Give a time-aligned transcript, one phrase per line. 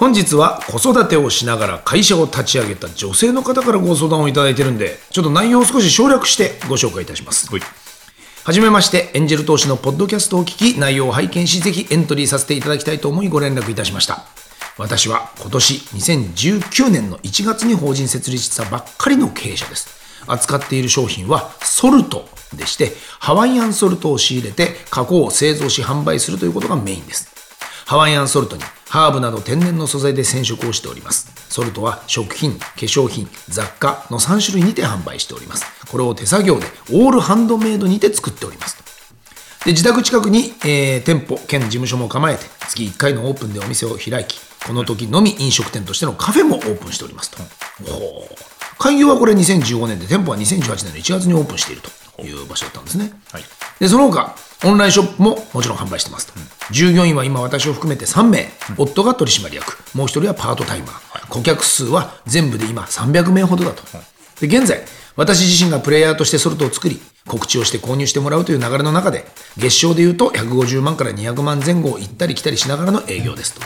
[0.00, 7.54] 本日は子育てをしながら会社を立ち上げた女性の方からご相談をいただいてるんでちょっと内容を少し省略してご紹介いたします
[8.44, 14.24] はじめまして、エンジェル投資のポッドキャストを聞き、内容を拝見し、ぜひエントリーさせていただきたいと思いご連絡いたしました。
[14.78, 20.24] 私は今年2019年の1月に法人設立したばっかりの経営者です。
[20.26, 27.28] 扱っている商品はソルトでして、ハワイアンソルトを仕入れて加工、製造し販売するということがメインです。
[27.84, 31.30] ハワイアンソルトにハーブなど天然の素材で染色をしております。
[31.48, 35.64] ソルトは食品、化粧品、雑貨の3種類にて販売しております。
[35.88, 38.82] これを手作業でオールハンドメイドにて作っております。
[39.64, 47.44] で自宅近くに、えー店舗兼事務所も構えて月1回のオープンでお店を開きこの時のみ飲食店としてのカフェもオープンしておりますと、
[47.92, 48.34] ほう
[48.80, 51.82] 開業はこれ2015年で店舗は2018年の1月にオープンしている
[52.16, 53.42] という場所だったんですね、はい
[53.78, 56.34] でその他オンラインショップももちろん販売してますと、
[56.70, 59.78] 従業員は今私を含めて3名、夫が取締役。
[59.96, 63.82] もう1人はパートタイマー、顧客数は全部で今300名ほどだと、
[64.40, 64.82] で現在
[65.16, 73.60] 私自身がプレイヤーとしてソルトを作り告知をして購入してもらうという流れの中で月賞でいうと150万から200万前後を行ったり来たりしながらの営業ですと。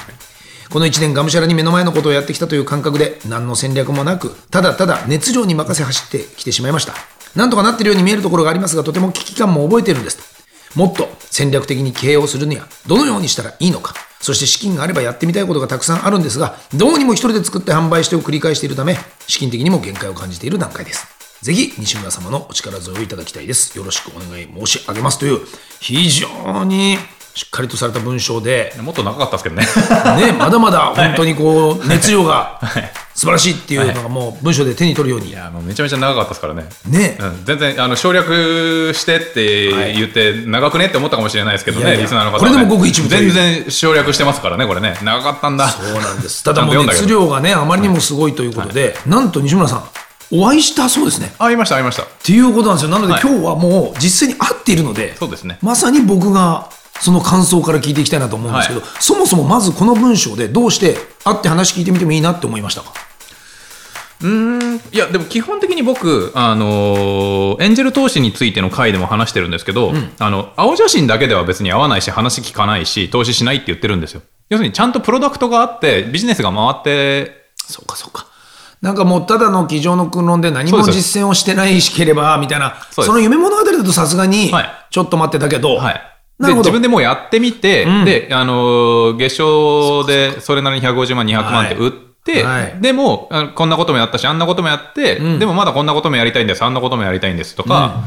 [0.70, 6.94] この1年がむしゃらに目の前のことをやってきたという感覚で何の戦略もなくただただ熱量に任せ走ってきてしまいました。
[7.36, 10.22] なんとかなっているように見えるところがありますがとても危機感も覚えているんですと
[10.74, 13.94] もっと戦略的に経営をするにはどのようにしたらいいのか。
[14.20, 21.06] そして資金があればやってみたいことがたくさんあるんですがどうにも一人で作って販売してを繰り返しているため資金的にも限界を感じている段階です。
[21.42, 23.76] ぜひ西村様のお力添えをいただきたいです。
[23.76, 25.40] よろしくお願い申し上げますという
[25.78, 26.96] 非常に
[27.34, 28.72] しっかりとされた文章で。
[28.80, 29.66] もっと長かったですけどね。
[30.24, 32.60] ね、 まだまだ本当にこう、熱量が
[33.14, 35.30] 素晴らしいっていうのがもう文章で手に取るように。
[35.30, 35.32] い。
[35.32, 36.64] やもうめちゃめちゃ長かったですからね。
[36.86, 37.18] ね。
[37.20, 42.02] う、ん、全然あの省略してって言って長くねって思ったかもしれないですけどね、いやいや。
[42.02, 44.96] リスナーの方は、ね、これでもごく一部全然省略してますからねこれね。
[45.02, 45.68] 長かったんだ。
[45.68, 46.42] そうなんです。
[46.44, 49.84] ただもう熱量がね、あまりにもすごいということで、なんと西村さん、
[50.30, 51.32] お会いしたそうですね。
[51.38, 52.02] あいましたありました。
[52.02, 52.90] っていうことなんですよ。
[52.90, 53.22] なのではい。
[53.22, 55.58] 今日はもう実際に会っているので、そうですね。
[55.62, 56.68] まさに僕が
[57.00, 62.92] その感想から聞いていきたいなと思うんですけど、はそもそもまずこの文章でどうして会って話聞いてみてもいいなって思いましたか？
[64.22, 64.80] うーん。
[64.92, 74.22] いやでも基本的に僕、あのーエンジェル投資についての回でも話してるんですけど、あの青写真だけでは別に合わないし話聞かないし投資しないって言ってるんですよ。
[74.48, 77.44] 要するにちゃんとプロダクトがあってビジネスが回って。
[77.56, 78.26] そうかそうか。
[78.82, 85.94] なんかもうただの机上の訓論で何も実践をしてないしければみたいな、その夢物語だとさすがにはい、ちょっと待ってたけど、はい。
[85.94, 92.62] なるほどで自分でもうやってみて、で、あのー月賞でそれなりに150万、200万って売って、はい。
[92.62, 98.04] はいでも、こんなこともやったし、あんなこともやって、でもまだこんなこともやりたいんです、あんなこともやりたいんですとか、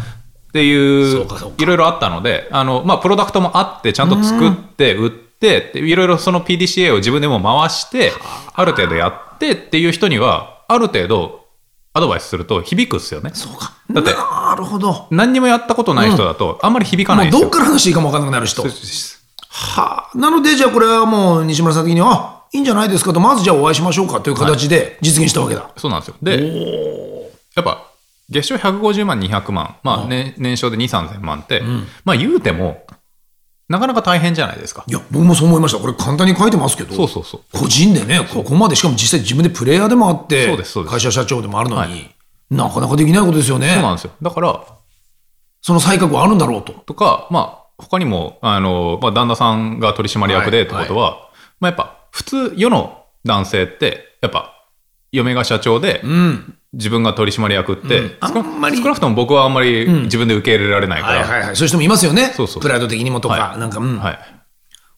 [0.50, 1.26] っていう
[1.58, 8.12] いろいろあったので、あの、まあ、プロダクトもあって、ちゃんと作って、売って、でいろいろその PDCA を自分でも回して、
[8.54, 11.46] ある程度やってっていう人には、ある程度
[11.94, 13.32] アドバイスすると響くっすよね。
[13.34, 13.74] そうか。
[14.02, 15.08] だってなるほど。
[15.12, 17.60] 何にもやったことない人だと、あんまり響かないですよもうどっ。
[17.60, 18.64] から話していいかも分からなくなる人。
[19.50, 20.18] はあ。
[20.18, 25.70] なので、じゃあこれはもう西村さん的には、あいいんじゃないですかと、まずじゃあお会いしましょうかという形で実現したわけだ。
[25.78, 26.16] そうなんですよ。
[26.22, 27.84] で、やっぱ、
[28.30, 31.62] 月賞150万、200万、まあ、ね、年商で2、3000万って、
[32.06, 32.86] まあ言うても、
[33.70, 34.86] なかなか大変じゃないですか。
[34.88, 35.80] いや、僕もそう思いました。
[35.80, 37.42] これ簡単に書いてますけど、そうそうそう。
[37.52, 42.17] 個人でね、ここまで、しかも実際自分でプレイヤーでもあって、そうですそうです会社社長でもあるのに、はい
[42.50, 43.70] なかなかできないことですよね。
[43.74, 44.12] そうなんですよ。
[44.22, 44.64] だから、
[45.62, 46.74] その才覚はあるんだろうと。
[46.74, 54.54] とか、まあ、他にも、あの、まあ、旦那さんが取締役でってことは、まあ、やっぱ、普通、世の男性って、やっぱ、
[55.12, 56.58] 嫁が社長で、うん。
[56.74, 61.56] 自分が取締役って、うんあ少んまり少なくとも僕はあんまり自分で受け入れられないから、はいはいはい。
[61.56, 62.34] そういう人もいますよね。
[62.36, 63.98] そうそうプライド的にもとか、はいなんか、うん。
[63.98, 64.37] はい。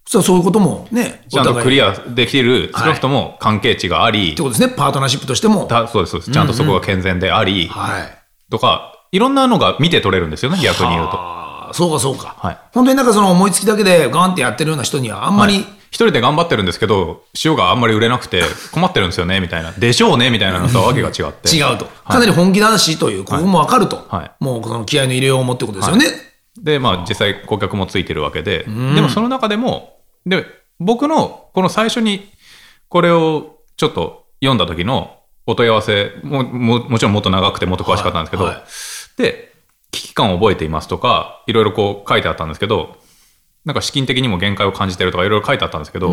[0.10, 1.90] そしたらそういうこともね、ちゃんとクリア。
[1.90, 4.74] アできる、少なくとも関係値がありって、ことですね。
[4.76, 5.68] パートナーシップとしても。
[5.68, 8.18] たそうですそうですちゃんとそこが健全であり、はい。
[8.50, 11.12] とか、いろんなのが見て取れるんですよね、逆に言うと。
[11.14, 12.36] ああ、そうかそうか。
[12.40, 18.42] はい本当になんかその思いつきだけでガンってやってるような人にはあんまり、はい一人で頑張ってるんですけど、塩があんまり売れなくて
[18.72, 19.72] 困ってるんですよね、みたいな。
[19.72, 21.50] でしょうね、みたいなのとはわけが違って。
[21.56, 21.86] 違うと。
[22.08, 24.08] かなり本気男子という、ここもわかると。
[24.10, 26.06] はいもうこの気合の入れようもってことですよね。
[26.58, 28.66] で、まあ実際顧客もついてるわけで、
[28.96, 30.46] でもその中でも、で、
[30.80, 32.32] 僕のこの最初に
[32.88, 38.64] これをちょっと読んだ時のお問い合わせも、ももちろんもっと長くてもっと詳しかったんですけど、はいはい
[39.18, 39.54] で、
[39.92, 42.98] 危機感を覚えていますとか、いろいろこう書いてあったんですけど、
[43.66, 46.12] なんか資金的にも限界を感じてるとかいろいろ書いてあったんですけど、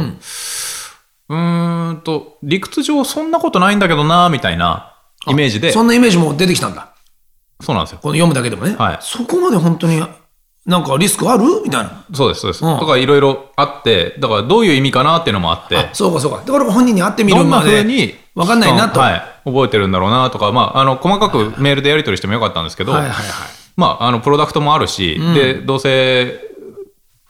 [1.28, 6.94] うーんと、理屈上そんなことないんだけどな、みたいなイメージで、そんなイメージも出てきたんだ。
[7.60, 8.00] そうなんですよ。
[8.02, 8.76] この読むだけでもね。
[8.76, 10.02] はいそこまで本当に、
[10.66, 11.44] なんかリスクある？
[11.64, 12.04] みたいな。
[12.12, 12.64] そうです、そうです。
[12.64, 16.42] うんとかいろいろあって、だからどういう意味かなっていうのもあって、そうかそうか。
[16.44, 17.82] だから本人に会ってみどんなるまで。
[17.82, 18.98] 風に、わかんないなと。
[18.98, 23.24] はい、覚えてるんだろうなとか、まあ、あの、細かくメールでやり取りしてもよかったんですけど、はいはいはい。
[23.76, 26.40] まあ、あの、プロダクトもあるし、で、どうせ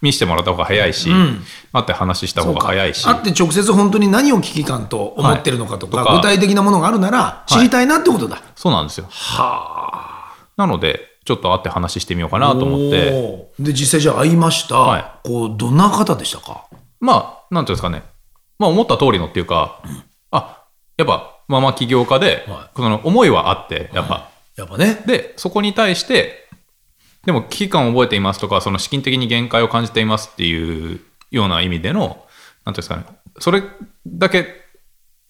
[0.00, 1.10] 見せてもらった方が早いし、
[1.72, 8.40] 会って話した方が早いし、会って直接本当に何を危機感と思ってるのかとか、はい具体的なものがあるなら知りたいなってことだ。
[8.54, 9.08] そうなんですよ。
[10.56, 14.76] なので、ちょっと会って話してみようかなと思って、で、実際じゃあ会いました。
[14.76, 16.67] はこう、どんな方でしたか？
[17.00, 18.05] まあ、なんていうんですかね、
[18.58, 19.82] まあ、思った通りのっていうか、
[20.31, 20.64] あ、
[20.96, 25.02] やっぱ、ママ起業家で、はその思いはあって、やっぱ、やっぱね。
[25.06, 26.49] で、そこに対して、
[27.25, 31.00] でも危機感を覚えていますとか、その資金的に限界を感じていますっていう
[31.32, 32.19] ような意味での、なんてい
[32.67, 33.05] うんですかね、
[33.40, 33.64] それ
[34.06, 34.46] だけ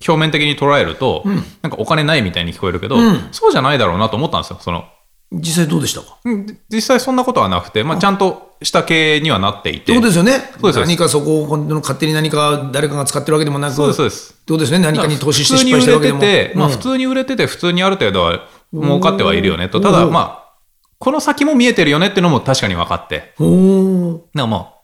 [0.07, 1.25] 表面的に捉えると、
[1.63, 3.29] なんかお金ないみたいに聞こえるけど、うん。
[3.33, 4.59] そうじゃないだろうなと思ったんですよ。
[4.61, 4.85] その
[5.33, 6.19] 実際どうでしたか？
[6.25, 9.95] うん実際そんなことはなくて、まあ、ちゃんとした経営にはなっていってて。
[9.95, 10.33] ことですよね。
[10.61, 13.75] そうです何かそこを本当に勝手に何か誰かが使ってるわけでもなく。
[13.75, 13.99] そうです
[14.47, 14.79] そうですね？
[14.79, 16.21] 何かに投資して失普通に売敗してるわけでも。
[16.21, 19.81] れてて、まあうん普通に売れてて、普通にある程度は儲かってはいるよねと。
[19.81, 20.57] ただ、うんまあ、
[20.99, 23.35] この先も見えてるよねっていうのも確かに分かって。
[23.39, 24.75] なんかまあ、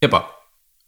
[0.00, 0.30] やっぱ、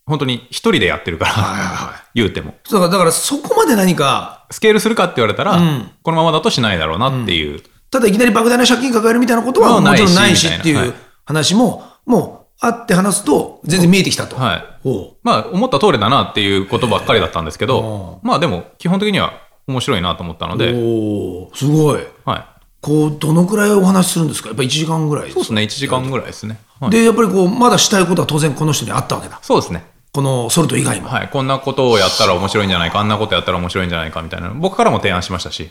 [0.06, 2.54] 本当に一人でやってるから、言うても。
[2.70, 7.62] だから、だからそこまで何か、スケールするかって言われたら、うんこのままだとしないだろうなっていう。
[7.90, 10.94] ただいきなり莫大な借金抱えるみたいなことはまあもちろんないしっていう
[11.24, 14.36] 話も、もう会って話すと全然見えてきたと。
[14.36, 14.64] はい。
[14.82, 19.32] ほまあ、思った通りだなっていうことばっかりだったんですけど、まあでも、基本的には
[19.66, 22.02] 面白いなと思ったのうで、おーすごい。
[22.24, 22.44] はい。
[22.80, 24.48] こう、どのくらいお話しするんですか？
[24.48, 26.58] やっぱ1時間ぐらいそうですね、1時間ぐらいですね。
[26.80, 29.38] はいで、やっぱりこう、まだしたいことは当然この人にあったわけだ。
[29.42, 29.84] そうですね。
[30.12, 31.08] このソルト以外も。
[31.08, 31.28] はい。
[31.28, 35.70] こんなことをやったら面白いんじゃないか、あんなことやったら面白いんじゃないかみたいな、僕からも提案しましたし、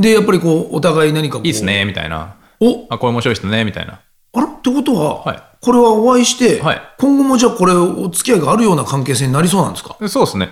[0.00, 1.46] で、やっぱりこう、お互い何かこう。
[1.46, 1.64] いいです。
[1.64, 2.34] ね、みたいな。
[2.60, 4.00] おあ、これ面白いですね、みたいな。
[4.34, 9.96] あらってことは、はいこれはお会いして、はい今後もじゃあこれお付き合いがあるような関係性になりそうなんですか？
[10.00, 10.50] でそうですね。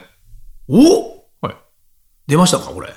[0.68, 0.78] お？
[1.46, 1.56] はい。
[2.26, 2.88] 出ましたかこれ？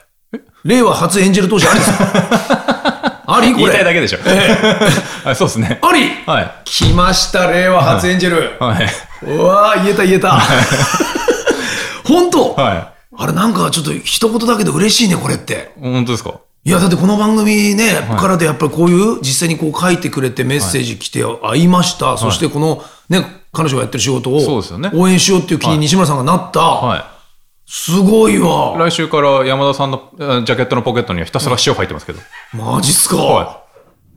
[0.64, 3.24] 令和初エンジェル投資ありですか？
[3.32, 3.52] あり？
[3.52, 3.84] こ言いたいれ。
[3.84, 4.18] だけでしょ。
[4.26, 5.78] はい、そうですね。
[5.84, 6.10] あり？
[6.26, 6.52] はい。
[6.66, 8.58] 来ました、令和初エンジェル。
[8.60, 8.88] はい。
[9.28, 10.40] うわー言えた言えた。
[12.08, 15.74] 本当、はあれなんかちょっと一言だけで嬉しいね、これって。
[15.78, 15.82] い。
[15.82, 16.40] 本当ですか？
[16.64, 22.18] いや、だってこの番組ね、からでやっぱりこういう、実際にこう書いてくれてメッセージ来て会いました。
[22.18, 26.60] そしてこのね、彼女がやってる仕事をそうですよね応援しようっていう気に西村さんがなった。
[26.60, 27.20] は
[27.66, 28.76] すごいわ。
[28.76, 28.80] い。
[28.80, 32.20] 来週から山田さんのあジャケットのポケットにはひたすら塩入ってますけど。
[32.54, 33.18] マジっすか。
[33.18, 33.64] は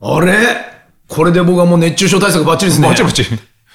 [0.01, 0.35] あれ？
[1.09, 2.89] これで僕はもう熱中症対策バッチリですね。
[2.89, 3.25] バチバチ。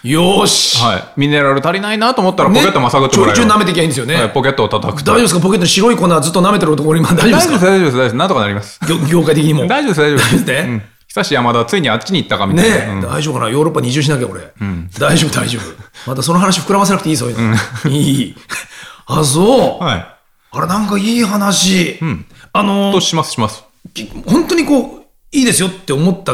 [0.10, 0.78] よーし。
[0.78, 1.04] はい。
[1.18, 4.16] ミネラル足りないなと思ったらポねケットまさぐってもらえるちょいちょい舐めてきゃいいんですよね。
[4.16, 5.12] はい、ポケットを叩くと。
[5.12, 5.42] 大丈夫ですか？
[5.42, 8.16] ポケットに白い粉ずっと舐めてる男今大丈夫ですか大丈夫です、大丈夫です、大丈夫です。
[8.16, 8.80] なんとかなります。
[8.88, 9.68] 業業界的にも。
[9.68, 10.46] 大丈夫です、大丈夫です。
[10.46, 10.84] ねうん。
[11.08, 12.76] 久し山田、ついにあっちに行ったかみたいな。
[12.76, 13.50] ねえ、うん大丈夫かな？
[13.50, 14.42] ヨーロッパに移住しなきゃ、俺。
[15.00, 15.64] 大丈夫、大丈夫。
[16.10, 17.56] またその話膨らませなくていい、そういうの。
[17.92, 18.36] いい。
[19.08, 19.84] あ、そう。
[19.84, 20.08] はい。
[20.52, 22.00] あれ、なんかいい話。
[22.54, 23.64] あのと、します、します。
[23.94, 26.34] き本当にこう、いいですよって思った、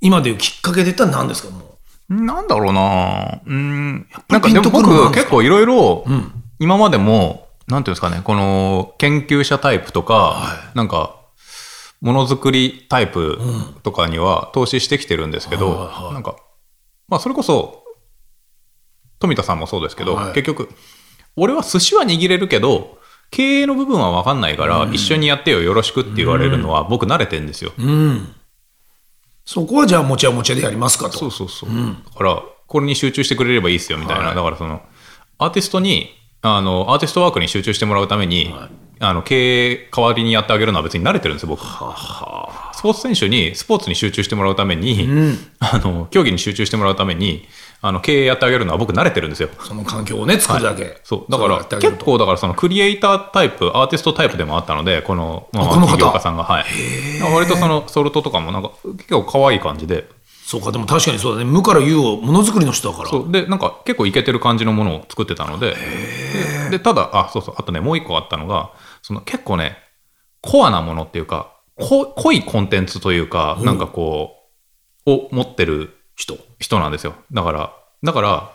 [0.00, 1.50] 今でいうきっかけで言ったら何ですか？
[1.50, 1.63] もう
[2.08, 3.40] なんだろうな。
[3.46, 4.06] うん。
[4.10, 6.04] ぱりなんかでも僕結構いろいろ、
[6.58, 11.16] 今までも、なんていうんですかね、この研究者タイプとか、なんか、
[12.00, 13.38] ものづくりタイプ
[13.82, 16.36] とかには投資してきてるんですけど、なんか、
[17.08, 17.82] まあそれこそ、
[19.18, 20.32] 富田さんもそうですけど、はい。
[20.34, 20.68] 結局、
[21.36, 22.98] 俺は寿司は握れるけど、
[23.30, 27.72] 経営の部分は分かんないから、一緒にやってよ、よろしくって言われるのは、僕慣れてんですよ。
[29.44, 31.18] そこはじゃあ、持ち屋持ち屋でやりますかと。
[31.18, 31.70] そうそうそう。
[31.70, 34.34] だから、これに集中してくれればいいですよみたいな。
[34.34, 34.82] だから、その、
[35.38, 36.10] アーティストに、
[36.42, 38.54] あの、アーティストワークに集中してもらうために、
[39.00, 41.64] あの、経営代わりにやってあげるのは別に慣れてるんですよ、僕。
[41.64, 45.08] スポーツ選手に、スポーツに集中してもらうために、
[45.58, 47.46] あの、競技に集中してもらうために、
[47.80, 49.48] あの、経営やってあげるのは僕慣れてるんですよ。
[49.60, 51.00] その環境をね、作るだけ。
[51.04, 51.32] そう。
[51.32, 56.64] だから、結構、だからそのクリエイタータイプ、アーティストタイプでもあったので、この、まあこの家さんが、はい。
[57.32, 60.08] 割とその、ソルトとかもなんか、結構可愛い感じで、
[60.44, 61.44] そうか、でも確かにそうだね。
[61.46, 63.08] 無から有をものづくりの人だから。
[63.08, 65.74] そうでなんか結構イケてる感じのものを作ってたので
[66.70, 69.78] ででただあそうそうあとねもう一個あったのがその結構ね
[70.42, 74.36] コアなものっていうかこ濃いコンテンツというか、なんかこ
[75.06, 76.38] うを持ってる人。
[76.58, 78.50] 人なんですよだからだから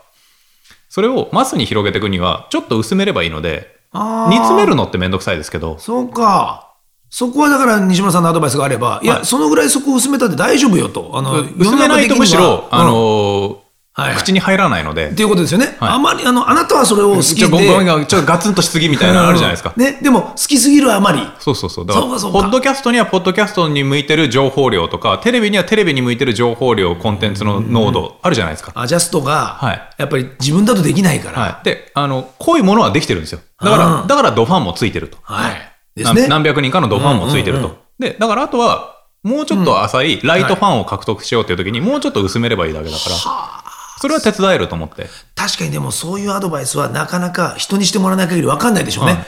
[0.89, 6.67] それをマスに広げていくにはちょっと薄めればいいので煮詰めるのってめんどくさいですけど、そうか。
[7.09, 11.11] そこはだから西村さんのアドバイスがあれば、いや、はいそのぐらいそこ薄めたって大丈夫よと。
[11.13, 13.57] あの、薄めないとむしろ、あのー
[13.99, 15.77] はいはい口に入らないのでっ、ていうことですよね。
[15.79, 18.05] はいあまり、あの、あなたはそれを好きで。
[18.05, 19.73] ちょっとガツンとしすぎみたいなのあるじゃないですか。
[19.75, 21.19] ね、でも好きすぎるあまり。
[21.39, 21.85] そうそうそう。
[21.85, 28.71] だから、そうかそうかポッドキャストにはポッドキャストに向いてる情報量とか、テレビにはテレビに向いてる情報量、コンテンツの濃度あるじゃないですか。
[28.75, 31.39] アジャストが、はいやっぱり自分だとできないから。
[31.39, 31.65] はい。
[31.65, 33.39] で、あの、濃いものはできてるんですよ。
[33.61, 35.17] だかうんら、だからドファンもついてると。
[35.23, 35.53] はい。
[35.95, 36.21] ですね。
[36.21, 37.77] 何何百人かのドファンもついてると。
[37.99, 43.68] で、だからあとは、もうちょっと浅いライトファンを獲得しようっていう時に、もうちょっと薄めればいいだけだから、
[44.01, 45.07] それは手伝えると思って。
[45.35, 49.13] 確かにでもそういうアドバイスはなかなか人にしてもらわない限り分かんないでしょうね。
[49.13, 49.25] はい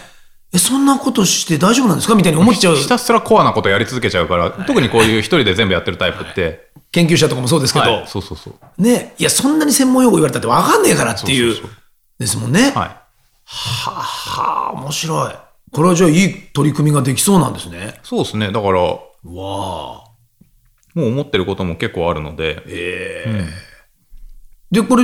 [0.53, 8.81] え、そんなことして大丈夫なんですかみたいに思っちゃうひたすらコアなことやり続けちゃうから、特にこういう一人で全部やってるタイプって、研究者とかもそうですけど、はいそうそうそう。
[8.81, 11.71] ね、いや、そんなに専門用語言われたって分かんねえからっていう、そうそう
[12.19, 12.63] ですもんね。
[12.63, 12.71] はい。
[13.45, 15.35] はあ、面白い。
[15.71, 17.99] これはじゃあいい取り組みができそうなんですね。
[18.03, 18.51] そうですね。
[18.51, 20.11] だから、もわあ。
[20.95, 22.61] う思ってることも結構あるので、
[24.71, 25.03] で、これ、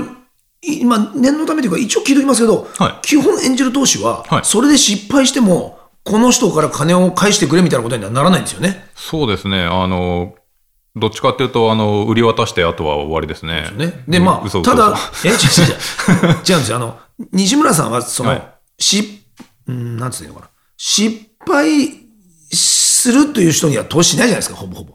[0.61, 8.85] い今、念のためというか、一応聞いておきますけど、はい基本エンジェル投資は、はいそれで失敗しても、この人から金を返してくれみたいなことにはならないんですよね。
[8.95, 9.63] そうですね。
[9.63, 10.35] あの、
[10.95, 13.69] どっちかっていうと、あの、売り渡してあとは終わりですね。
[13.75, 14.03] ね。
[14.07, 16.35] で、まあ、ただ嘘、え、違う違う違う。
[16.49, 16.77] 違うんですよ。
[16.77, 16.97] あの、
[17.33, 18.43] 西村さんは、その、はい
[18.79, 19.23] し、
[19.67, 20.49] うん、なんつうのかな。
[20.77, 21.89] 失敗
[22.51, 24.93] するという人には投資しないじゃないですか、ほぼほぼ。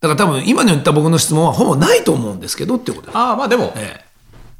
[0.00, 3.18] だから多分、今の言った僕の質問はほぼないと思うんですけどっていうことです。
[3.18, 4.03] ああ、まあでも、ええ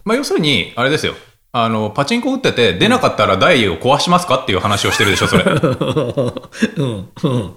[0.05, 1.15] まあ要するに、あれですよ。
[1.53, 5.45] あの、パチンコ打ってて、出なかったら台を壊しますかっていう話をしてるでしょ、それ。
[6.77, 7.55] うん、うん。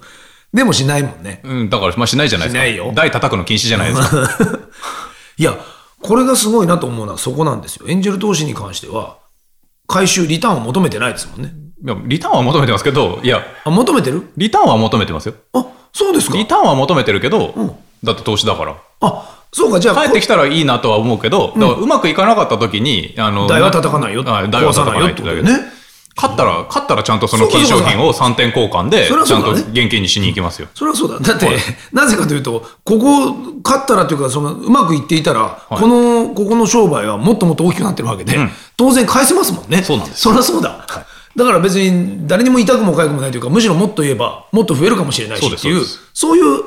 [0.54, 1.42] でもしないもんね。
[1.44, 2.63] うん、だから、まあしないじゃないですか。
[2.63, 4.60] しないよ台叩くの禁止じゃないですか。
[5.38, 5.58] いや、
[6.01, 7.88] これがすごいなと思うのはそこなんですよ。
[7.88, 9.18] エンジェル投資に関しては、
[9.88, 11.54] 回収、リターンを求めてないですもんね。
[11.84, 14.32] いや、リターンは求めてますけど、いや、あ、求めてる？
[14.38, 15.36] リターンは求めてますよ。
[15.54, 16.48] あ、そうですかリ。
[16.48, 18.75] ターンは求めてるけど、んだって投資だから。
[19.01, 24.24] あ、そうか、じゃあ、帰ってきたらいいなとは思うけど、だからうまくいかなかった時に、あの、台は叩かないよ。
[24.24, 25.77] はい台は叩かないっててだけね。
[26.18, 30.68] 勝ったら、勝ったらちゃんとその金商品を3点交換で、それはちゃんと現金にしに行きますよ。
[30.74, 31.20] それはそうだ。
[31.20, 31.48] だって、
[31.94, 38.50] なぜかというと、ここ、勝ったらというか、その、うまくいっていたら、いこの、ここの商売はもっともっと大きくなってるわけで、うん
[38.80, 39.82] 当然返せますもんね。
[39.82, 40.86] そうなんですそりゃそうだ。
[41.36, 46.63] だから別に誰にも痛くも痒くもないというか、むしろもっと言えば、もっと増えるかもしれないしっていう、そういう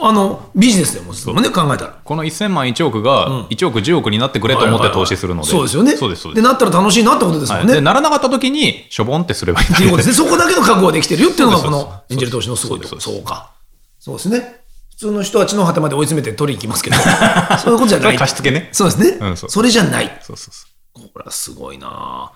[0.00, 1.98] あの、ビジネスでもですもんね、考えたら。
[2.04, 5.48] この1000万1億が1億10億になってくれと思って投資するので。
[5.48, 5.96] そうですよね。
[5.96, 6.48] そうです、そうで、です。
[6.48, 7.66] なったら楽しいなってことですもんね。
[7.66, 10.14] はいで、ならなかった時に、しょぼんってすればいいっていうことですね。
[10.14, 13.00] そこだけの覚悟ができてるよっていうのが、このエンジェル投資のすごいところ。
[13.00, 13.50] そうか。
[13.98, 14.60] そうですね。
[14.90, 16.96] 普通の人は地の果てまで追い詰めて取りに行きますけど、
[17.58, 18.16] そういうことじゃない。
[18.18, 19.18] 貸し付けねそうですね。
[19.20, 20.20] うんそうそれじゃない。
[20.22, 20.66] そうそうそ
[21.04, 21.08] う。
[21.08, 22.32] これはすごいな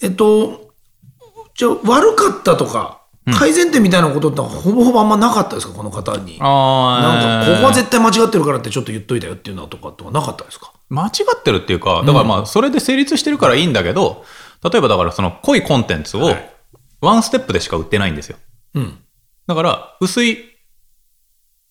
[0.00, 0.72] えっと、
[1.54, 3.02] じゃあ悪かったとか、
[3.32, 6.38] 改善点みたいなことってほぼほぼあんまなかったですか、この方に。
[6.40, 10.72] あなんか、ここは絶対間違ってるからってちょっと言っといたよっていうのとかとかなかったですか？
[10.90, 14.24] 間違ってるっていうか、だからまあ、それで成立してるからいいんだけど、
[14.62, 16.50] 例えばだからその濃いコンテンツをはい
[17.00, 18.38] ワンステップでしか売ってないんですよ。
[18.74, 18.98] うん。
[19.46, 20.38] だから、薄い、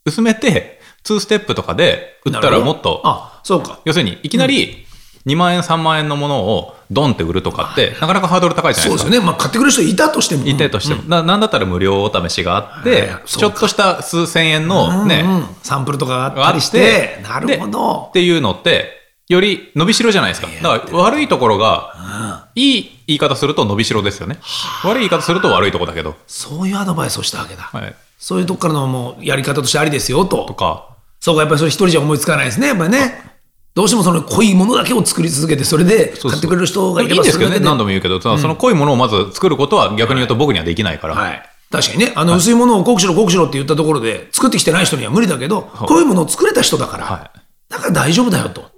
[0.05, 3.79] 薄めて、2ステップとかで売ったらもっと、あ、そうか。
[3.83, 4.86] 要するに、いきなり
[5.25, 9.03] 2万円、3万円のものをドンって売るとかって、なかなかハードル高いじゃないですか。
[9.03, 9.25] そうですよね。
[9.25, 10.45] まあ、買ってくれる人いたとしても。
[10.45, 18.11] 一定としても、ななんだったら無料お試しがあって、ちょっとした数千円のね、うんうんサンプルとかがあったりして、なるほどっ。
[18.11, 20.47] ていうのって、より伸びしろじゃないですか。
[20.61, 24.39] だから悪いところが、いい言い方すると伸びしろですよね。
[24.83, 26.15] 悪い言い方すると悪いとこだけど。
[26.27, 27.63] そういうアドバイスをしたわけだ。
[27.63, 27.95] はい。
[28.19, 30.45] そういうとこからのもうやり方としてありですよと。
[30.45, 30.89] とか、
[31.19, 33.32] そうか、やっぱりそれ一人じゃ思いつかないですね、やっぱりね。
[33.75, 41.15] どうしてもその濃いものだけを作り続けて、それで買ってくれる人がいいれいんですけどね、何度も言うけど、その濃いものをまず作ることは逆に言うと僕にはできないから。
[41.15, 41.49] はい。
[41.71, 47.39] 確かにね、あの薄いものを濃くしろ濃くしろって言ったところで、作ってきてない人には無理だけど、濃いものを作れた人だから、はい。
[47.69, 48.71] だから大丈夫だよと。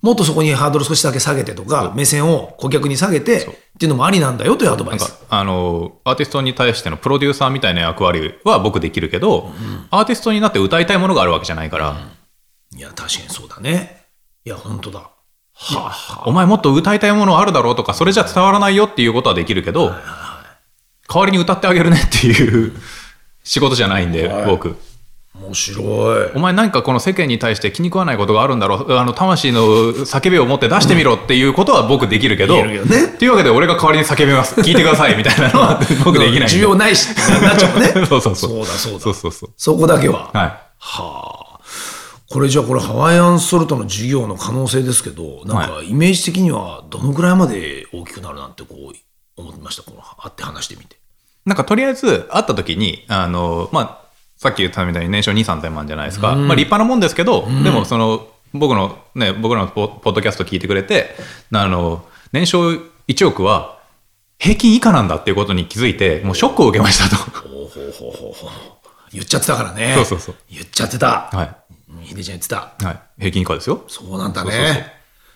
[0.00, 5.18] もっとそこにハードル少しだけ下げてとか、目線を顧客に下げてっていうのもありなんだよというアドバイス。
[5.30, 9.52] あのアーティストに対してのプロデューサーみたいな役割は僕できるけど、
[9.90, 11.96] アーティストになって歌いたいものがあるわけじゃないから、
[12.76, 13.93] いや、確かにそうだね。
[14.46, 14.98] いや、本当だ。
[15.00, 19.94] はあ、はお前もっと歌いたいものあるだろうとか、それじゃ伝わらないよっていうことはできるけど、
[21.08, 22.72] 代わりに歌ってあげるねっていう
[23.42, 24.76] 仕事じゃないんで、僕。
[25.34, 26.30] あ、面白い。
[26.34, 29.62] お前何かこの世間に対して気に食わないことがあるんだろう、あの魂の
[29.94, 34.60] 叫びを持って出してみろっていうことは僕できるけど、ねっていうわけで俺が代わりに叫びます。
[34.60, 36.48] 聞いてくださいみたいなのは 僕できない。
[36.50, 37.08] 需要ないし
[37.40, 37.88] なっちゃうね。
[38.06, 38.50] そうそうそう。
[38.50, 39.50] そうだそうだそうそうそう。
[39.56, 40.30] そこだけは。
[40.34, 40.52] はい。
[40.78, 41.33] はあ。
[42.30, 49.82] これじゃあこれハワイアンソルトの事業の可能性ですけど、なんかイメージ的にはどのぐらいまで大きくなるなんてこう思いました？
[49.82, 50.96] この会って話してみて。
[51.44, 56.34] なんかとりあえず会った時に、あの、まあ、さっき言ったみたいに年商2、3000万じゃないですか。
[56.34, 61.14] まあ立派なもんですけど、でもその、僕のね、僕らのポポッドキャスト聞いてくれて、
[61.52, 62.70] あの、年商
[63.08, 63.78] 1億は
[64.38, 67.16] 平均以下なんだっていうことに気づいて、もうショックを受けましたと。
[67.48, 68.50] ほうほうほうほうほう。
[69.12, 69.94] 言っちゃってたからね。
[69.96, 70.34] そうそうそう。
[70.50, 71.30] 言っちゃってた。
[71.32, 71.63] はう
[72.04, 72.84] ん秀ちゃん言ってたい。
[72.84, 73.00] はい。
[73.18, 73.84] 平均以下ですよ。
[73.88, 74.84] そうなんだねそうそうそう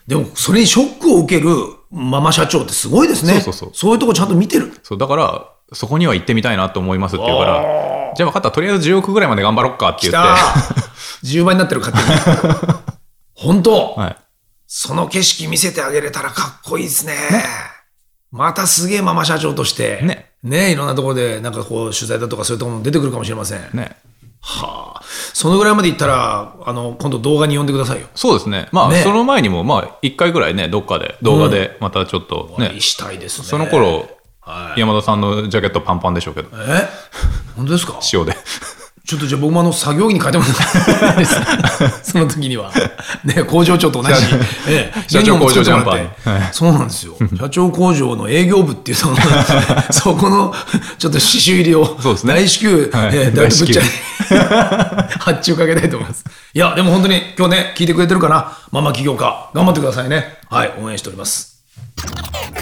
[0.09, 1.51] でもそれにショックを受ける
[1.91, 10.29] ママ社長ってすごいですねそうそうそういうとこちゃんと見てるそう、だから、そこには行ってみたいなと思いますって言うから、じゃあ分かった、とりあえず10億ぐらいまで頑張ろっかってき言って。
[10.31, 12.75] た10倍になってる勝手に
[13.35, 14.17] 本当、はい。
[14.67, 17.15] その景色見せてあげれたらかっこいいですね。
[18.31, 23.61] またすげえママ社長として、ねねいろんなところでなんかこう取材だとかそういうところも出てくるかもしれません。
[23.73, 23.97] ね。
[24.41, 25.03] はあ。
[25.35, 28.09] そのぐらいまでいったら、あの、今度動画に呼んでくださいよ。
[28.15, 28.69] そうですね。
[28.73, 33.47] まあ、ねその前にも、まあ、1回ぐらいね、どっかで、動画で、またちょっとね、お会いしたいですね。
[33.47, 34.09] その頃、
[34.41, 34.81] はい。
[34.81, 36.89] 山田さんのジャケットパンパンでしょうけど、え？
[37.57, 37.99] 本当ですか？
[38.13, 38.35] 塩で。
[39.09, 40.51] ちょっとじゃあ僕もあの作業着に変えてもら
[41.13, 41.25] って
[42.05, 42.71] その時には。
[43.25, 44.15] ね、工場長と同じ。
[44.69, 47.17] ええ社長工場ジャンパーそうなんですよ。
[47.41, 49.17] 社長工場の営業部っていうその、
[49.91, 50.55] そこの
[50.99, 53.89] ちょっと刺繍入りを、大至急、はいええ大ぶっちゃに
[55.21, 56.25] 発注かけたいと思います。
[56.53, 58.59] いや、でも本当に今日ね、聞いてくれてるかな？
[58.73, 59.49] ママ起業家。
[59.55, 60.37] 頑張ってくださいね。
[60.51, 61.63] はい、応援しております。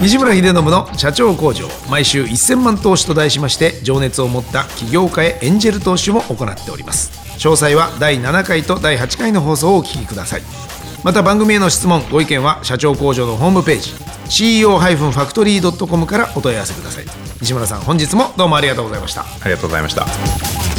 [0.00, 7.10] 西村秀信の社長工場毎週1000万投資と題しまして情熱を持った起業家へエンジェル投資も行っております。
[7.38, 10.42] 詳細は第7回と第8回の放送をお聞きください。
[11.02, 13.92] また番組への質問ご意見は社長工場のホームページ
[14.28, 17.04] CEO-factory.com からお問い合わせください。
[17.40, 19.22] 西村さん本日もどうもありがとうございました。
[19.22, 20.75] ありがとうございました。